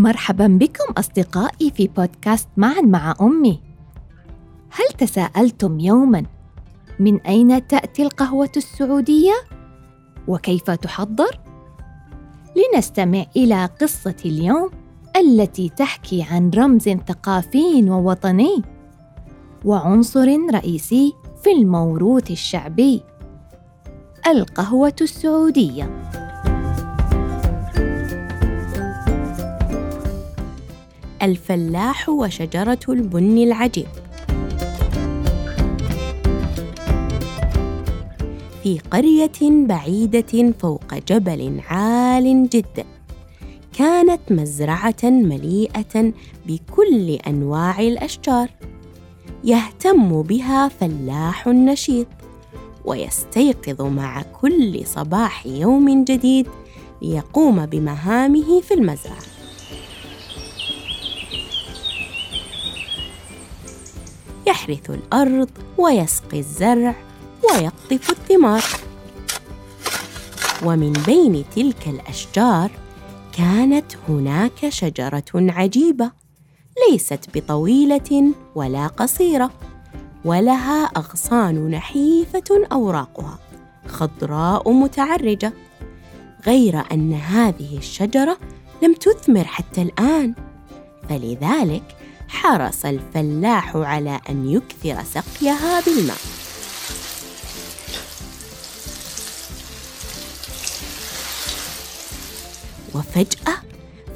[0.00, 3.60] مرحبا بكم أصدقائي في بودكاست معا مع أمي.
[4.70, 6.24] هل تساءلتم يوما
[6.98, 9.32] من أين تأتي القهوة السعودية؟
[10.28, 11.40] وكيف تحضر؟
[12.56, 14.70] لنستمع إلى قصة اليوم
[15.16, 18.62] التي تحكي عن رمز ثقافي ووطني
[19.64, 21.12] وعنصر رئيسي
[21.42, 23.02] في الموروث الشعبي
[24.26, 25.90] القهوة السعودية.
[31.22, 33.86] الفلاح وشجرة البن العجيب.
[38.62, 42.84] في قرية بعيدة فوق جبل عال جدا
[43.78, 46.12] كانت مزرعة مليئة
[46.46, 48.48] بكل أنواع الأشجار.
[49.44, 52.06] يهتم بها فلاح نشيط
[52.84, 56.46] ويستيقظ مع كل صباح يوم جديد
[57.02, 59.29] ليقوم بمهامه في المزرعة.
[64.60, 66.94] يحرث الأرض ويسقي الزرع
[67.44, 68.64] ويقطف الثمار.
[70.64, 72.70] ومن بين تلك الأشجار
[73.32, 76.10] كانت هناك شجرة عجيبة
[76.90, 79.50] ليست بطويلة ولا قصيرة
[80.24, 83.38] ولها أغصان نحيفة أوراقها
[83.86, 85.52] خضراء متعرجة.
[86.46, 88.38] غير أن هذه الشجرة
[88.82, 90.34] لم تثمر حتى الآن
[91.08, 91.99] فلذلك
[92.30, 96.16] حرص الفلاح على أن يكثر سقيها بالماء.
[102.94, 103.54] وفجأة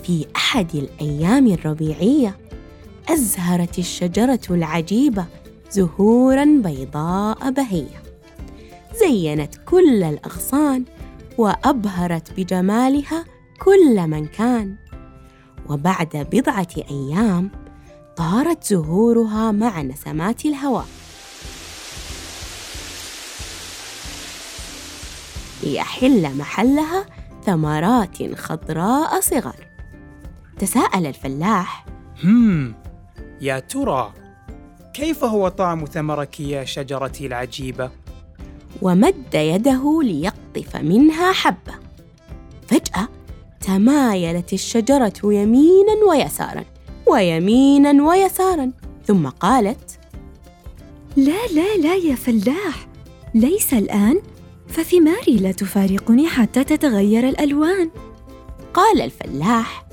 [0.04, 2.36] في أحد الأيام الربيعية
[3.08, 5.26] أزهرت الشجرة العجيبة
[5.70, 8.02] زهورا بيضاء بهية.
[9.00, 10.84] زينت كل الأغصان
[11.38, 13.24] وأبهرت بجمالها
[13.64, 14.76] كل من كان.
[15.68, 17.50] وبعد بضعة أيام
[18.16, 20.86] طارت زهورها مع نسمات الهواء
[25.62, 27.06] ليحل محلها
[27.46, 29.56] ثمرات خضراء صغر.
[30.58, 31.86] تساءل الفلاح.
[32.24, 32.74] هم
[33.40, 34.12] يا ترى
[34.94, 37.90] كيف هو طعم ثمرك يا شجرتي العجيبة؟
[38.82, 41.74] ومد يده ليقطف منها حبة.
[42.68, 43.08] فجأة
[43.60, 46.64] تمايلت الشجرة يمينا ويسارا.
[47.14, 48.70] ويمينا ويسارا.
[49.06, 49.98] ثم قالت
[51.16, 52.88] لا لا لا يا فلاح
[53.34, 54.20] ليس الآن
[54.68, 57.90] فثماري لا تفارقني حتى تتغير الألوان.
[58.74, 59.86] قال الفلاح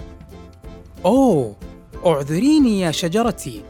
[1.06, 1.56] أوه
[2.06, 3.62] أعذريني يا شجرتي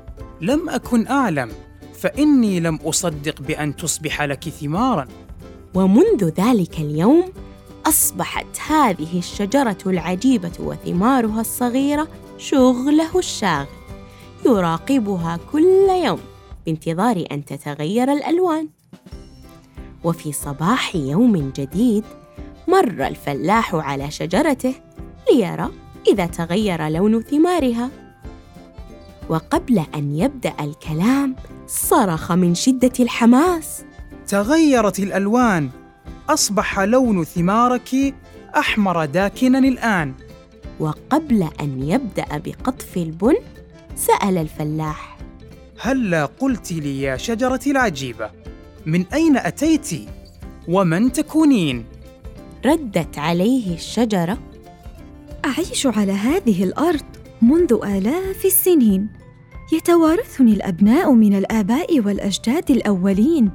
[0.42, 1.52] لم أكن أعلم
[1.94, 5.08] فإني لم أصدق بأن تصبح لك ثمارا.
[5.74, 7.24] ومنذ ذلك اليوم
[7.86, 13.68] أصبحت هذه الشجرة العجيبة وثمارها الصغيرة شغله الشاغل.
[14.46, 16.20] يراقبها كل يوم
[16.66, 18.68] بانتظار أن تتغير الألوان.
[20.04, 22.04] وفي صباح يوم جديد
[22.68, 24.74] مر الفلاح على شجرته
[25.32, 25.70] ليرى
[26.08, 27.90] إذا تغير لون ثمارها.
[29.30, 31.36] وقبل أن يبدأ الكلام
[31.68, 33.84] صرخ من شدة الحماس.
[34.28, 35.70] تغيرت الألوان.
[36.34, 38.16] أصبح لون ثمارك
[38.58, 40.14] أحمر داكنا الآن.
[40.80, 43.36] وقبل أن يبدأ بقطف البن
[43.96, 45.18] سأل الفلاح.
[45.82, 48.30] هلا قلت لي يا شجرتي العجيبة
[48.86, 49.90] من أين أتيت؟
[50.68, 51.86] ومن تكونين؟
[52.66, 54.38] ردت عليه الشجرة.
[55.46, 57.06] أعيش على هذه الأرض
[57.42, 59.10] منذ آلاف السنين.
[59.74, 63.52] يتوارثني الأبناء من الآباء والأجداد الأولين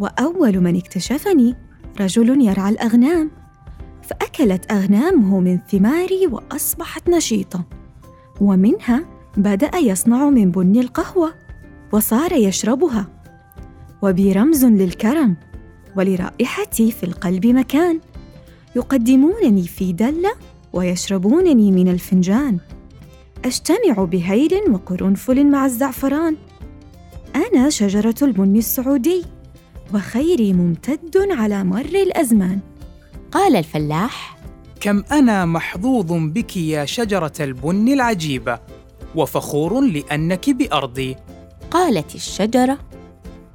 [0.00, 1.67] وأول من اكتشفني
[2.00, 3.30] رجل يرعى الأغنام
[4.02, 7.64] فأكلت أغنامه من ثماري وأصبحت نشيطة.
[8.40, 9.04] ومنها
[9.36, 11.34] بدأ يصنع من بن القهوة
[11.92, 13.06] وصار يشربها.
[14.02, 15.36] وبرمز للكرم
[15.96, 18.00] ولرائحتي في القلب مكان.
[18.76, 20.32] يقدمونني في دلة
[20.72, 22.58] ويشربونني من الفنجان.
[23.44, 26.36] أجتمع بهيل وقرنفل مع الزعفران.
[27.36, 29.24] أنا شجرة البن السعودي.
[29.94, 32.58] وخيري ممتد على مر الأزمان.
[33.32, 34.38] قال الفلاح
[34.80, 38.58] كم أنا محظوظ بك يا شجرة البن العجيبة
[39.14, 41.16] وفخور لأنك بأرضي.
[41.70, 42.78] قالت الشجرة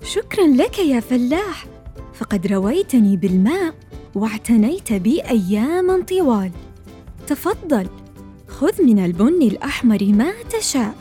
[0.03, 1.65] شكرا لك يا فلاح
[2.13, 3.73] فقد رويتني بالماء
[4.15, 6.51] واعتنيت بي اياما طوال.
[7.27, 7.87] تفضل
[8.47, 10.95] خذ من البن الأحمر ما تشاء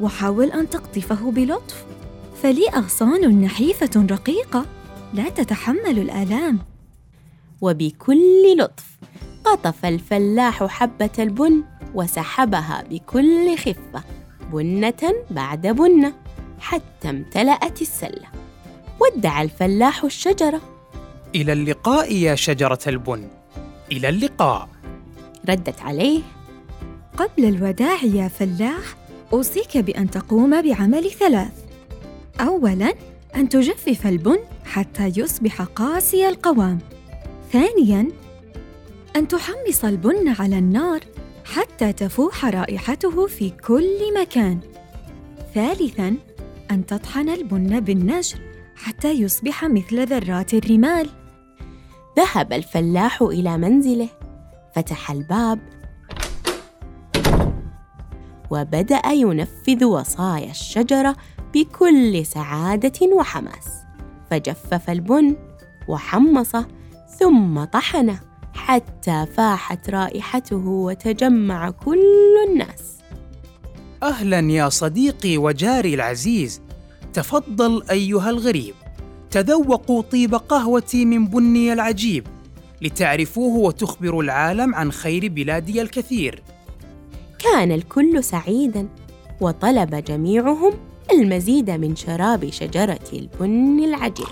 [0.00, 1.84] وحاول أن تقطفه بلطف.
[2.44, 4.66] فلي أغصان نحيفة رقيقة
[5.14, 6.58] لا تتحمل الآلام.
[7.60, 8.84] وبكل لطف
[9.44, 11.64] قطف الفلاح حبة البن
[11.94, 14.04] وسحبها بكل خفة
[14.52, 16.12] بنة بعد بنة
[16.60, 18.26] حتى امتلأت السلة.
[19.00, 20.60] ودع الفلاح الشجرة.
[21.34, 23.28] إلى اللقاء يا شجرة البن.
[23.92, 24.68] إلى اللقاء.
[25.48, 26.22] ردت عليه.
[27.16, 28.96] قبل الوداع يا فلاح
[29.32, 31.63] أوصيك بأن تقوم بعمل ثلاث.
[32.40, 32.94] أولاً
[33.36, 36.78] أن تجفف البن حتى يصبح قاسي القوام.
[37.52, 38.08] ثانياً
[39.16, 41.00] أن تحمص البن على النار
[41.44, 44.60] حتى تفوح رائحته في كل مكان.
[45.54, 46.16] ثالثاً
[46.70, 48.38] أن تطحن البن بالنشر
[48.76, 51.08] حتى يصبح مثل ذرات الرمال.
[52.16, 54.08] ذهب الفلاح إلى منزله
[54.74, 55.58] فتح الباب.
[58.50, 61.16] وبدأ ينفذ وصايا الشجرة
[61.54, 63.68] بكل سعادة وحماس.
[64.30, 65.36] فجفف البن
[65.88, 66.66] وحمصه
[67.18, 68.20] ثم طحنه
[68.54, 72.02] حتى فاحت رائحته وتجمع كل
[72.48, 72.98] الناس.
[74.02, 76.62] أهلا يا صديقي وجاري العزيز
[77.12, 78.74] تفضل أيها الغريب.
[79.30, 82.26] تذوقوا طيب قهوتي من بني العجيب
[82.82, 86.42] لتعرفوه وتخبروا العالم عن خير بلادي الكثير.
[87.38, 88.88] كان الكل سعيدا
[89.40, 90.72] وطلب جميعهم
[91.20, 94.26] المزيد من شراب شجرة البن العجيب.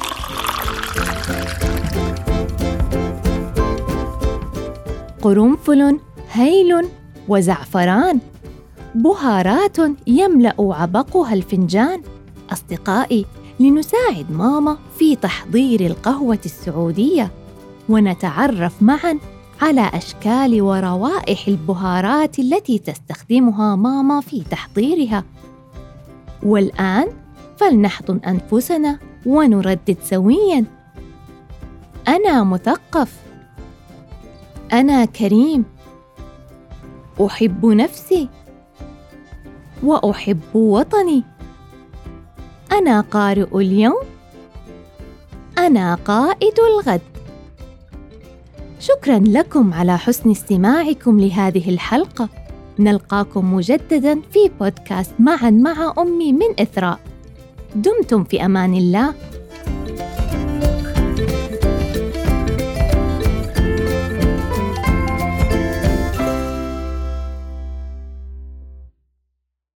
[5.23, 5.99] قرنفل
[6.33, 6.89] هيل
[7.29, 8.21] وزعفران
[8.95, 9.77] بهارات
[10.07, 12.03] يملأ عبقها الفنجان.
[12.53, 13.27] أصدقائي
[13.61, 17.31] لنساعد ماما في تحضير القهوة السعودية
[17.89, 19.19] ونتعرف معا
[19.61, 25.25] على أشكال وروائح البهارات التي تستخدمها ماما في تحضيرها.
[26.43, 27.09] والآن
[27.57, 30.65] فلنحضن أنفسنا ونردد سويا.
[32.09, 33.17] أنا مثقف.
[34.73, 35.65] أنا كريم.
[37.27, 38.29] أحب نفسي.
[39.83, 41.23] وأحب وطني.
[42.73, 44.03] أنا قارئ اليوم.
[45.59, 47.01] أنا قائد الغد.
[48.81, 52.29] شكرا لكم على حسن استماعكم لهذه الحلقة.
[52.85, 56.99] نلقاكم مجددا في بودكاست معا مع أمي من إثراء.
[57.75, 59.15] دمتم في أمان الله.